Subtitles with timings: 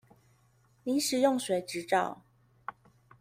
[0.83, 2.23] 臨時用水執照